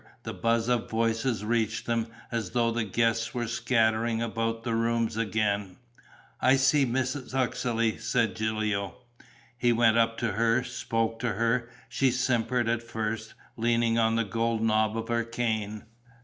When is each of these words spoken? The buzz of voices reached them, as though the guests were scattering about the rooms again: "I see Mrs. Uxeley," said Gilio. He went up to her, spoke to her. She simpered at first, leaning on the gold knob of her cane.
The 0.23 0.33
buzz 0.33 0.67
of 0.67 0.89
voices 0.89 1.45
reached 1.45 1.85
them, 1.85 2.07
as 2.31 2.49
though 2.49 2.71
the 2.71 2.83
guests 2.83 3.35
were 3.35 3.45
scattering 3.45 4.19
about 4.19 4.63
the 4.63 4.73
rooms 4.73 5.15
again: 5.15 5.77
"I 6.41 6.55
see 6.55 6.87
Mrs. 6.87 7.35
Uxeley," 7.35 7.99
said 7.99 8.33
Gilio. 8.35 8.95
He 9.59 9.71
went 9.71 9.99
up 9.99 10.17
to 10.17 10.31
her, 10.31 10.63
spoke 10.63 11.19
to 11.19 11.33
her. 11.33 11.69
She 11.87 12.09
simpered 12.09 12.67
at 12.67 12.81
first, 12.81 13.35
leaning 13.57 13.99
on 13.99 14.15
the 14.15 14.23
gold 14.25 14.63
knob 14.63 14.97
of 14.97 15.07
her 15.09 15.23
cane. 15.23 15.83